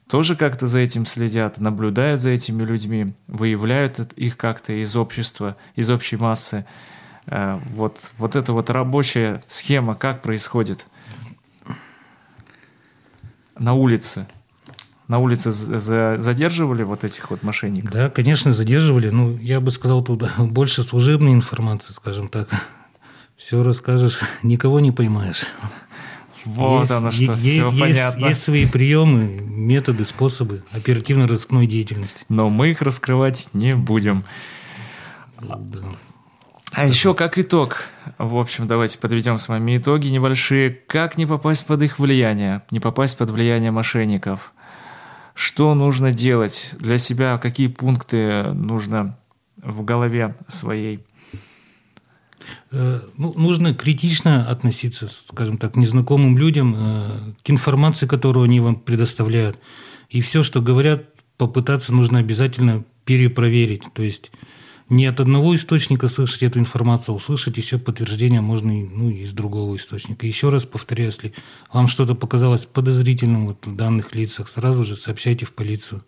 тоже 0.09 0.37
как-то 0.37 0.67
за 0.67 0.81
этим 0.81 1.07
следят, 1.07 1.59
наблюдают 1.59 2.21
за 2.21 2.31
этими 2.31 2.63
людьми, 2.63 3.15
выявляют 3.27 3.99
их 4.15 4.37
как-то 4.37 4.73
из 4.73 4.95
общества, 4.97 5.57
из 5.75 5.91
общей 5.91 6.17
массы. 6.17 6.67
Э, 7.27 7.59
вот, 7.75 8.11
вот 8.19 8.37
эта 8.37 8.53
вот 8.53 8.71
рабочая 8.71 9.41
схема, 9.47 9.95
как 9.95 10.23
происходит 10.23 10.87
на 13.59 13.75
улице? 13.75 14.27
На 15.09 15.19
улице 15.19 15.51
задерживали 15.51 16.85
вот 16.85 17.05
этих 17.05 17.31
вот 17.31 17.43
мошенников? 17.43 17.91
Да, 17.91 18.09
конечно, 18.09 18.53
задерживали. 18.53 19.11
Ну, 19.11 19.37
я 19.39 19.61
бы 19.61 19.71
сказал, 19.71 20.03
тут 20.03 20.25
больше 20.39 20.83
служебной 20.83 21.33
информации, 21.33 21.93
скажем 21.93 22.29
так. 22.29 22.49
Все 23.37 23.63
расскажешь, 23.63 24.21
никого 24.43 24.81
не 24.81 24.93
поймаешь. 24.93 25.45
Вот 26.45 26.81
есть, 26.81 26.93
оно 26.93 27.11
что, 27.11 27.23
есть, 27.25 27.41
все 27.41 27.69
есть, 27.69 27.81
понятно. 27.81 28.27
Есть 28.27 28.43
свои 28.43 28.67
приемы, 28.67 29.41
методы, 29.41 30.05
способы 30.05 30.65
оперативно-розыскной 30.71 31.67
деятельности. 31.67 32.25
Но 32.29 32.49
мы 32.49 32.71
их 32.71 32.83
раскрывать 32.83 33.49
не 33.53 33.75
будем. 33.75 34.25
Да. 35.41 35.59
А 36.75 36.87
еще 36.87 37.15
как 37.15 37.39
итог, 37.39 37.85
в 38.17 38.37
общем, 38.37 38.67
давайте 38.67 38.99
подведем 38.99 39.39
с 39.39 39.49
вами 39.49 39.77
итоги 39.77 40.09
небольшие. 40.09 40.71
Как 40.71 41.19
не 41.19 41.27
попасть 41.27 41.67
под 41.67 41.83
их 41.83 41.99
влияние, 41.99 42.63
не 42.71 42.81
попасть 42.81 43.19
под 43.19 43.31
влияние 43.31 43.71
мошенников? 43.71 44.53
Что 45.35 45.75
нужно 45.75 46.13
делать 46.13 46.71
для 46.79 46.99
себя, 46.99 47.39
какие 47.39 47.67
пункты 47.67 48.53
нужно 48.53 49.19
в 49.57 49.85
голове 49.85 50.35
своей? 50.49 51.05
Э, 52.71 53.01
ну, 53.17 53.35
нужно 53.37 53.75
критично 53.75 54.49
относиться, 54.49 55.09
скажем 55.09 55.59
так, 55.59 55.75
к 55.75 55.77
незнакомым 55.77 56.39
людям, 56.39 56.75
э, 56.77 57.35
к 57.43 57.51
информации, 57.51 58.07
которую 58.07 58.45
они 58.45 58.61
вам 58.61 58.77
предоставляют. 58.77 59.59
И 60.09 60.21
все, 60.21 60.43
что 60.43 60.61
говорят, 60.61 61.05
попытаться 61.37 61.93
нужно 61.95 62.19
обязательно 62.19 62.85
перепроверить. 63.05 63.83
То 63.95 64.03
есть 64.03 64.31
не 64.89 65.07
от 65.07 65.21
одного 65.21 65.55
источника 65.55 66.07
слышать 66.07 66.43
эту 66.43 66.59
информацию, 66.59 67.15
а 67.15 67.17
услышать 67.17 67.57
еще 67.57 67.79
подтверждение 67.79 68.41
можно 68.41 68.83
и, 68.83 68.85
ну, 68.85 69.09
из 69.09 69.33
другого 69.33 69.77
источника. 69.77 70.27
Еще 70.27 70.51
раз 70.51 70.65
повторяю, 70.65 71.11
если 71.11 71.33
вам 71.73 71.87
что-то 71.87 72.15
показалось 72.15 72.67
подозрительным 72.67 73.47
вот 73.47 73.67
в 73.67 73.75
данных 73.75 74.15
лицах, 74.15 74.49
сразу 74.49 74.85
же 74.85 74.97
сообщайте 74.97 75.47
в 75.47 75.53
полицию. 75.55 76.05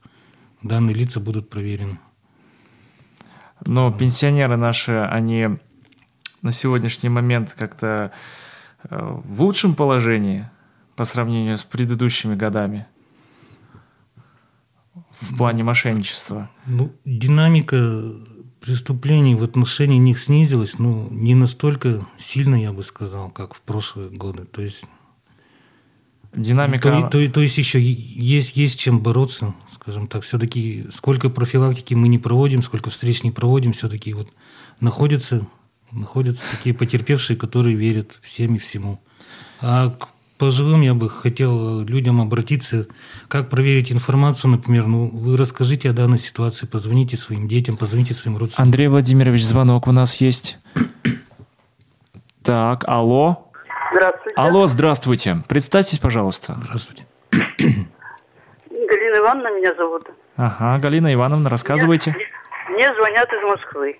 Данные 0.63 0.95
лица 0.95 1.19
будут 1.21 1.49
проверены. 1.49 1.99
Но 3.67 3.91
пенсионеры 3.91 4.57
наши, 4.57 4.93
они 4.93 5.49
на 6.45 6.53
сегодняшний 6.53 7.09
момент 7.09 7.55
как-то 7.59 8.13
э, 8.85 9.21
в 9.25 9.43
лучшем 9.43 9.75
положении 9.75 10.49
по 10.95 11.05
сравнению 11.05 11.57
с 11.57 11.65
предыдущими 11.65 12.37
годами 12.37 12.87
в 15.21 15.37
плане 15.37 15.65
мошенничества? 15.65 16.51
Ну, 16.67 16.93
динамика 17.05 18.03
преступлений 18.61 19.35
в 19.35 19.43
отношении 19.43 19.99
них 19.99 20.19
снизилось, 20.19 20.79
но 20.79 21.09
не 21.11 21.35
настолько 21.35 22.07
сильно, 22.19 22.55
я 22.55 22.73
бы 22.73 22.83
сказал, 22.83 23.31
как 23.31 23.55
в 23.55 23.63
прошлые 23.63 24.11
годы. 24.11 24.45
То 24.45 24.61
есть 24.61 24.85
Динамика... 26.37 26.91
То, 26.91 27.11
то, 27.11 27.33
то 27.33 27.41
есть 27.41 27.57
еще 27.59 27.81
есть, 27.81 28.57
есть 28.57 28.79
чем 28.79 28.99
бороться, 28.99 29.55
скажем 29.73 30.09
так. 30.09 30.25
Все-таки 30.25 30.87
сколько 30.93 31.31
профилактики 31.31 31.95
мы 31.95 32.09
не 32.09 32.19
проводим, 32.19 32.61
сколько 32.61 32.91
встреч 32.91 33.23
не 33.23 33.31
проводим, 33.31 33.73
все-таки 33.73 34.13
вот 34.13 34.33
находятся, 34.81 35.47
находятся 35.95 36.43
такие 36.51 36.75
потерпевшие, 36.75 37.37
которые 37.37 37.77
верят 37.77 38.19
всем 38.23 38.55
и 38.57 38.59
всему. 38.59 39.01
А 39.61 39.91
к 39.91 40.09
пожилым 40.39 40.83
я 40.83 40.95
бы 40.95 41.09
хотел 41.09 41.81
людям 41.81 42.21
обратиться, 42.21 42.87
как 43.29 43.49
проверить 43.49 43.93
информацию, 43.93 44.51
например, 44.51 44.87
ну, 44.87 45.09
вы 45.09 45.37
расскажите 45.37 45.91
о 45.91 45.93
данной 45.93 46.19
ситуации, 46.19 46.67
позвоните 46.67 47.17
своим 47.17 47.49
детям, 47.49 47.77
позвоните 47.77 48.15
своим 48.15 48.37
родственникам. 48.37 48.65
Андрей 48.65 48.89
Владимирович, 48.89 49.45
звонок 49.45 49.87
у 49.87 49.93
нас 49.93 50.21
есть. 50.21 50.59
Так, 52.43 52.85
алло. 52.87 53.51
Здравствуйте. 53.93 54.37
Алло, 54.37 54.67
здравствуйте. 54.67 55.43
Представьтесь, 55.49 55.99
пожалуйста. 55.99 56.57
Здравствуйте. 56.63 57.07
Галина 58.71 59.19
Ивановна 59.19 59.57
меня 59.57 59.75
зовут. 59.77 60.03
Ага, 60.37 60.79
Галина 60.81 61.15
Ивановна, 61.15 61.49
рассказывайте. 61.49 62.11
Мне, 62.11 62.77
мне 62.77 62.95
звонят 62.95 63.29
из 63.33 63.43
Москвы. 63.45 63.99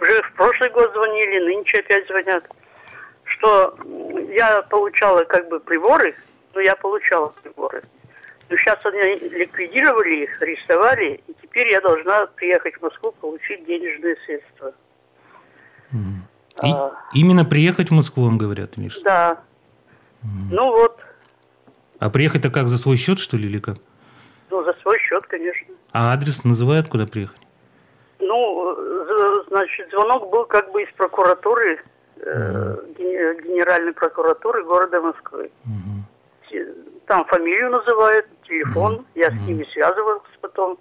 Уже 0.00 0.22
в 0.22 0.32
прошлый 0.34 0.70
год 0.70 0.92
звонили, 0.92 1.44
нынче 1.44 1.78
опять 1.78 2.06
звонят. 2.06 2.44
Что 3.24 3.76
я 4.30 4.62
получала 4.62 5.24
как 5.24 5.48
бы 5.48 5.58
приборы, 5.60 6.14
но 6.54 6.60
я 6.60 6.76
получала 6.76 7.28
приборы. 7.42 7.82
Но 8.48 8.56
сейчас 8.56 8.78
они 8.84 9.16
ликвидировали 9.28 10.22
их, 10.24 10.40
арестовали, 10.40 11.20
и 11.26 11.34
теперь 11.42 11.68
я 11.68 11.80
должна 11.80 12.26
приехать 12.26 12.74
в 12.76 12.82
Москву 12.82 13.12
получить 13.20 13.66
денежные 13.66 14.16
средства. 14.24 14.72
И, 15.92 16.70
А. 16.70 16.92
Именно 17.12 17.44
приехать 17.44 17.90
в 17.90 17.94
Москву, 17.94 18.24
вам 18.24 18.38
говорят, 18.38 18.72
что? 18.88 19.02
Да. 19.02 19.38
Ну 20.50 20.70
вот, 20.70 21.00
А 21.98 22.08
приехать-то 22.10 22.50
как, 22.50 22.68
за 22.68 22.78
свой 22.78 22.96
счет, 22.96 23.18
что 23.18 23.36
ли, 23.36 23.46
или 23.48 23.58
как? 23.58 23.76
ну 24.50 24.62
за 24.64 24.72
свой 24.82 24.98
счет, 25.00 25.24
конечно. 25.26 25.74
А 25.92 26.12
адрес 26.12 26.44
называют, 26.44 26.88
куда 26.88 27.06
приехать? 27.06 27.40
Ну, 28.18 29.44
значит, 29.48 29.90
звонок 29.90 30.30
был 30.30 30.44
как 30.46 30.70
бы 30.72 30.82
из 30.82 30.92
прокуратуры, 30.96 31.80
э, 32.20 32.76
ген- 32.96 33.40
генеральной 33.42 33.92
прокуратуры 33.92 34.64
города 34.64 35.00
Москвы. 35.00 35.50
Те- 36.50 36.72
Там 37.06 37.24
фамилию 37.26 37.70
называют, 37.70 38.26
телефон, 38.48 39.04
я 39.14 39.30
с 39.30 39.34
ними 39.46 39.64
связывался 39.72 40.26
потом. 40.40 40.78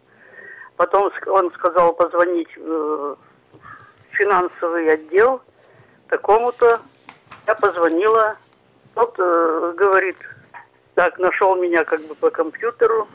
Потом 0.78 1.12
он 1.28 1.52
сказал 1.54 1.94
позвонить 1.94 2.56
в 2.58 3.16
финансовый 4.12 4.92
отдел 4.92 5.42
такому-то. 6.10 6.80
Я 7.48 7.56
позвонила, 7.56 8.38
тот 8.96 9.14
э, 9.20 9.74
говорит, 9.78 10.18
так, 10.96 11.20
нашел 11.20 11.56
меня 11.56 11.84
как 11.84 12.02
бы 12.08 12.16
по 12.16 12.30
компьютеру 12.32 13.08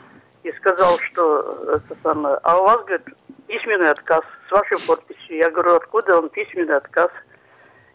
и 0.43 0.51
сказал, 0.53 0.97
что 0.99 1.41
это 1.75 1.97
самое, 2.03 2.39
а 2.43 2.59
у 2.59 2.63
вас, 2.63 2.85
говорит, 2.85 3.07
письменный 3.51 3.91
отказ 3.91 4.21
с 4.47 4.51
вашей 4.51 4.77
подписью. 4.87 5.37
Я 5.37 5.49
говорю, 5.49 5.75
откуда 5.75 6.17
он 6.17 6.29
письменный 6.29 6.77
отказ? 6.77 7.09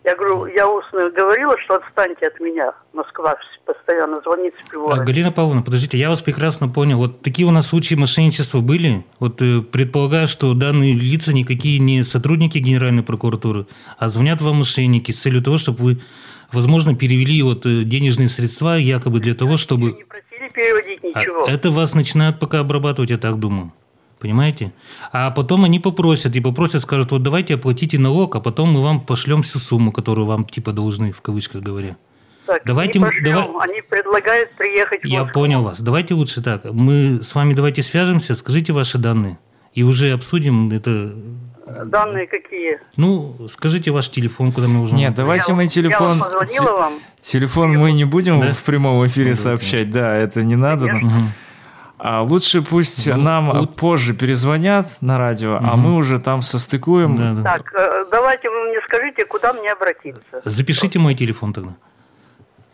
Я 0.05 0.15
говорю, 0.15 0.47
я 0.47 0.69
устно 0.69 1.11
говорила, 1.11 1.57
что 1.65 1.77
отстаньте 1.77 2.29
от 2.29 2.39
меня. 2.39 2.73
Москва 2.93 3.37
постоянно 3.65 4.21
звонит 4.21 4.55
с 4.55 4.67
А, 4.67 4.71
прибора. 4.71 5.05
Галина 5.05 5.33
Павловна, 5.33 5.63
подождите, 5.63 5.99
я 5.99 6.11
вас 6.11 6.23
прекрасно 6.23 6.69
понял. 6.69 6.99
Вот 6.99 7.23
такие 7.23 7.49
у 7.49 7.51
нас 7.51 7.67
случаи 7.69 7.97
мошенничества 7.97 8.61
были. 8.61 9.05
Вот 9.19 9.43
э, 9.43 9.63
предполагаю, 9.63 10.29
что 10.29 10.55
данные 10.55 10.95
лица 10.95 11.33
никакие 11.35 11.81
не 11.81 12.05
сотрудники 12.05 12.59
Генеральной 12.59 13.03
прокуратуры, 13.03 13.67
а 13.99 14.07
звонят 14.07 14.41
вам 14.41 14.59
мошенники 14.59 15.11
с 15.11 15.21
целью 15.21 15.43
того, 15.43 15.57
чтобы 15.57 15.83
вы, 15.83 16.01
возможно, 16.53 16.95
перевели 16.95 17.43
вот 17.43 17.67
э, 17.67 17.83
денежные 17.83 18.29
средства 18.29 18.77
якобы 18.77 19.19
для 19.19 19.35
того, 19.35 19.53
Не 19.53 19.57
чтобы... 19.57 19.93
просили 20.09 20.49
переводить 20.51 21.01
А 21.15 21.21
ничего. 21.21 21.47
Это 21.47 21.73
вас 21.73 21.95
начинают 21.95 22.39
пока 22.39 22.61
обрабатывать, 22.61 23.11
я 23.11 23.19
так 23.19 23.41
думаю. 23.41 23.73
Понимаете? 24.19 24.73
А 25.13 25.31
потом 25.31 25.65
они 25.65 25.79
попросят, 25.79 26.35
и 26.37 26.41
попросят, 26.41 26.83
скажут, 26.83 27.11
вот 27.11 27.23
давайте 27.23 27.55
оплатите 27.55 27.99
налог, 27.99 28.35
а 28.37 28.41
потом 28.41 28.71
мы 28.73 28.83
вам 28.83 29.01
пошлем 29.01 29.43
всю 29.43 29.59
сумму, 29.59 29.93
которую 29.93 30.27
вам 30.27 30.45
типа 30.45 30.73
должны, 30.73 31.13
в 31.13 31.21
кавычках 31.21 31.63
говоря. 31.63 31.97
Так, 32.47 32.63
давайте 32.65 32.99
не 32.99 33.05
мы- 33.05 33.11
пошлем. 33.11 33.35
давай- 33.35 33.69
Они 33.69 33.83
предлагают 33.83 34.55
приехать 34.57 35.03
в 35.03 35.07
Я 35.07 35.25
Москву. 35.25 35.41
понял 35.43 35.63
вас. 35.63 35.81
Давайте 35.81 36.15
лучше 36.15 36.43
так. 36.43 36.65
Мы 36.65 37.21
с 37.23 37.35
вами 37.35 37.53
давайте 37.55 37.83
свяжемся, 37.83 38.35
скажите 38.35 38.73
ваши 38.73 38.99
данные. 38.99 39.39
И 39.75 39.83
уже 39.83 40.13
обсудим 40.13 40.71
это. 40.71 41.13
Данные 41.87 42.27
какие? 42.29 42.79
Ну, 42.97 43.37
скажите 43.51 43.91
ваш 43.91 44.09
телефон, 44.09 44.53
куда 44.53 44.69
мы 44.69 44.81
уже... 44.81 44.95
Нет, 44.95 45.15
давайте 45.15 45.53
мы 45.53 45.65
Я- 45.65 45.69
телефон... 45.69 46.17
Я 46.17 46.23
вам 46.25 46.39
позвонила 46.41 46.79
вам. 46.79 46.93
Телефон 47.21 47.77
мы 47.77 47.93
не 47.93 48.05
будем 48.05 48.41
Да? 48.41 48.53
в 48.53 48.63
прямом 48.63 49.05
эфире 49.07 49.33
Ну, 49.33 49.37
давайте. 49.37 49.43
сообщать, 49.65 49.91
да, 49.91 50.15
это 50.17 50.43
не 50.45 50.55
надо. 50.57 50.87
Конечно. 50.87 51.33
А 51.99 52.23
лучше 52.23 52.61
пусть 52.63 53.07
Ну, 53.07 53.17
нам 53.17 53.51
вот. 53.51 53.75
позже 53.77 54.13
перезвонят 54.15 54.99
на 55.01 55.17
радио, 55.19 55.57
а 55.57 55.61
Мгм. 55.77 55.81
мы 55.81 55.95
уже 55.97 56.19
там 56.19 56.43
состыкуем. 56.43 57.17
Да, 57.17 57.33
да. 57.33 57.43
Так, 57.43 57.73
э, 57.75 58.05
давайте 58.11 58.51
вы 58.51 58.69
мне 58.69 58.81
скажите, 58.87 59.25
куда 59.25 59.53
мне 59.55 59.73
обратиться. 59.73 60.21
Запишите 60.45 60.99
мой 60.99 61.15
телефон 61.15 61.53
тогда. 61.55 61.75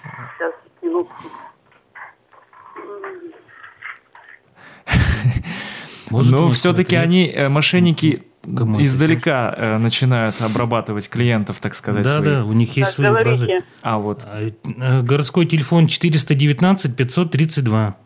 Сейчас, 0.03 0.53
минутку. 0.83 1.15
Может, 6.11 6.33
Но 6.33 6.49
все-таки 6.49 6.97
они, 6.97 7.29
э, 7.35 7.49
мошенники, 7.49 8.25
Кому 8.45 8.83
издалека 8.83 9.55
э, 9.57 9.79
начинают 9.79 10.43
обрабатывать 10.43 11.09
клиентов, 11.09 11.61
так 11.61 11.75
сказать, 11.75 12.03
Да, 12.03 12.11
своих. 12.15 12.25
да, 12.25 12.45
у 12.45 12.53
них 12.53 12.77
есть 12.77 12.97
Так, 12.97 13.07
свои 13.15 13.25
базы. 13.25 13.47
говорите. 13.47 13.67
А 13.83 13.99
вот 13.99 14.25
А, 14.27 14.43
э, 14.49 15.03
Городской 15.03 15.47
телефон 15.47 15.87
419 15.87 16.97
532. 16.97 17.97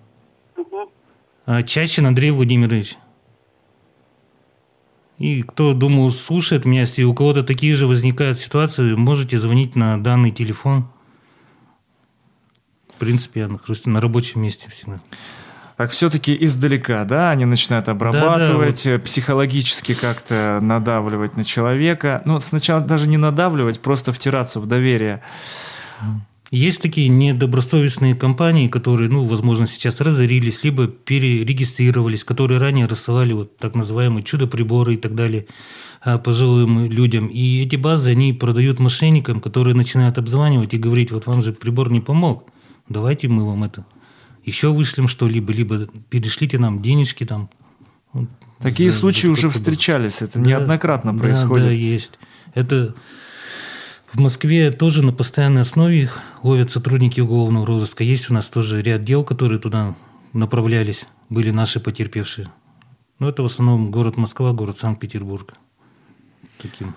А, 1.46 1.62
Чащин 1.62 2.06
Андрей 2.06 2.32
Владимирович. 2.32 2.96
И 5.18 5.42
кто, 5.42 5.72
думаю, 5.72 6.10
слушает 6.10 6.66
меня, 6.66 6.80
если 6.80 7.04
у 7.04 7.14
кого-то 7.14 7.42
такие 7.42 7.74
же 7.74 7.86
возникают 7.86 8.38
ситуации, 8.38 8.94
можете 8.94 9.38
звонить 9.38 9.76
на 9.76 10.02
данный 10.02 10.30
телефон. 10.30 10.88
В 12.92 12.98
принципе, 12.98 13.40
я 13.40 13.48
нахожусь 13.48 13.86
на 13.86 14.00
рабочем 14.00 14.42
месте 14.42 14.68
всегда. 14.70 15.00
так 15.76 15.90
все-таки 15.90 16.36
издалека, 16.38 17.04
да, 17.04 17.30
они 17.30 17.44
начинают 17.44 17.88
обрабатывать, 17.88 18.86
э, 18.86 18.98
психологически 18.98 19.94
как-то 19.94 20.58
надавливать 20.62 21.36
на 21.36 21.44
человека. 21.44 22.22
Ну, 22.24 22.40
сначала 22.40 22.80
даже 22.80 23.08
не 23.08 23.18
надавливать, 23.18 23.80
просто 23.80 24.12
втираться 24.12 24.58
в 24.58 24.66
доверие. 24.66 25.22
Есть 26.52 26.80
такие 26.80 27.08
недобросовестные 27.08 28.14
компании, 28.14 28.68
которые, 28.68 29.10
ну, 29.10 29.24
возможно, 29.24 29.66
сейчас 29.66 30.00
разорились, 30.00 30.62
либо 30.62 30.86
перерегистрировались, 30.86 32.22
которые 32.22 32.60
ранее 32.60 32.86
рассылали 32.86 33.32
вот 33.32 33.56
так 33.58 33.74
называемые 33.74 34.22
чудо-приборы 34.22 34.94
и 34.94 34.96
так 34.96 35.14
далее 35.16 35.46
а, 36.02 36.18
пожилым 36.18 36.88
людям. 36.88 37.26
И 37.26 37.62
эти 37.64 37.74
базы, 37.74 38.10
они 38.10 38.32
продают 38.32 38.78
мошенникам, 38.78 39.40
которые 39.40 39.74
начинают 39.74 40.18
обзванивать 40.18 40.72
и 40.72 40.78
говорить, 40.78 41.10
вот 41.10 41.26
вам 41.26 41.42
же 41.42 41.52
прибор 41.52 41.90
не 41.90 42.00
помог, 42.00 42.44
давайте 42.88 43.26
мы 43.26 43.44
вам 43.44 43.64
это 43.64 43.84
еще 44.44 44.72
вышлем 44.72 45.08
что-либо, 45.08 45.52
либо 45.52 45.88
перешлите 46.08 46.58
нам 46.58 46.80
денежки 46.80 47.24
там. 47.24 47.50
Такие 48.60 48.90
за- 48.90 48.94
за 48.94 49.00
случаи 49.00 49.22
такой 49.22 49.32
уже 49.32 49.50
встречались, 49.50 50.22
это 50.22 50.38
Да, 50.38 50.44
неоднократно 50.44 51.12
да, 51.12 51.18
происходит. 51.18 51.66
Да, 51.66 51.72
есть. 51.72 52.12
Это 52.54 52.94
в 54.12 54.20
Москве 54.20 54.70
тоже 54.70 55.02
на 55.02 55.12
постоянной 55.12 55.62
основе 55.62 56.02
их 56.02 56.22
ловят 56.42 56.70
сотрудники 56.70 57.20
уголовного 57.20 57.66
розыска. 57.66 58.04
Есть 58.04 58.30
у 58.30 58.34
нас 58.34 58.46
тоже 58.46 58.82
ряд 58.82 59.04
дел, 59.04 59.24
которые 59.24 59.58
туда 59.58 59.94
направлялись, 60.32 61.06
были 61.28 61.50
наши 61.50 61.80
потерпевшие. 61.80 62.48
Но 63.18 63.28
это 63.28 63.42
в 63.42 63.46
основном 63.46 63.90
город 63.90 64.16
Москва, 64.16 64.52
город 64.52 64.76
Санкт-Петербург. 64.76 65.54
Таким. 66.58 66.94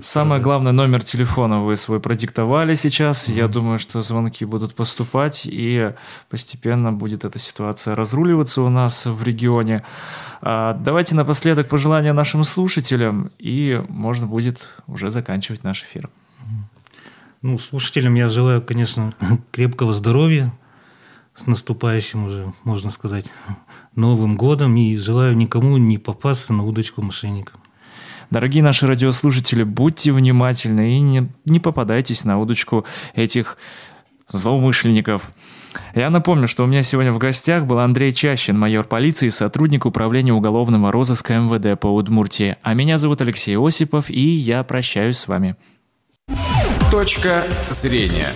Самое 0.00 0.42
главное, 0.42 0.72
номер 0.72 1.02
телефона 1.02 1.62
вы 1.62 1.74
свой 1.76 2.00
продиктовали 2.00 2.74
сейчас. 2.74 3.30
Я 3.30 3.48
думаю, 3.48 3.78
что 3.78 4.02
звонки 4.02 4.44
будут 4.44 4.74
поступать, 4.74 5.46
и 5.46 5.92
постепенно 6.28 6.92
будет 6.92 7.24
эта 7.24 7.38
ситуация 7.38 7.94
разруливаться 7.94 8.60
у 8.60 8.68
нас 8.68 9.06
в 9.06 9.22
регионе. 9.22 9.82
А, 10.42 10.74
Давайте 10.74 11.14
напоследок 11.14 11.70
пожелания 11.70 12.12
нашим 12.12 12.44
слушателям, 12.44 13.30
и 13.38 13.82
можно 13.88 14.26
будет 14.26 14.68
уже 14.86 15.10
заканчивать 15.10 15.64
наш 15.64 15.84
эфир. 15.84 16.10
Ну, 17.40 17.56
слушателям 17.58 18.16
я 18.16 18.28
желаю, 18.28 18.60
конечно, 18.60 19.14
крепкого 19.50 19.94
здоровья 19.94 20.52
с 21.34 21.46
наступающим 21.46 22.26
уже, 22.26 22.52
можно 22.64 22.90
сказать, 22.90 23.32
Новым 23.94 24.36
годом. 24.36 24.76
И 24.76 24.98
желаю 24.98 25.34
никому 25.34 25.78
не 25.78 25.96
попасться 25.96 26.52
на 26.52 26.64
удочку 26.64 27.00
мошенников. 27.00 27.54
Дорогие 28.30 28.62
наши 28.62 28.86
радиослушатели, 28.86 29.62
будьте 29.62 30.12
внимательны 30.12 30.96
и 30.96 31.00
не, 31.00 31.28
не 31.44 31.60
попадайтесь 31.60 32.24
на 32.24 32.38
удочку 32.38 32.84
этих 33.14 33.56
злоумышленников. 34.30 35.30
Я 35.94 36.10
напомню, 36.10 36.48
что 36.48 36.64
у 36.64 36.66
меня 36.66 36.82
сегодня 36.82 37.12
в 37.12 37.18
гостях 37.18 37.64
был 37.66 37.78
Андрей 37.78 38.12
Чащин, 38.12 38.58
майор 38.58 38.84
полиции, 38.84 39.28
сотрудник 39.28 39.86
управления 39.86 40.32
уголовного 40.32 40.90
розыска 40.90 41.34
МВД 41.34 41.78
по 41.78 41.88
Удмуртии. 41.88 42.56
А 42.62 42.74
меня 42.74 42.98
зовут 42.98 43.20
Алексей 43.20 43.56
Осипов, 43.56 44.10
и 44.10 44.20
я 44.20 44.62
прощаюсь 44.64 45.18
с 45.18 45.28
вами. 45.28 45.56
Точка 46.90 47.44
зрения. 47.68 48.28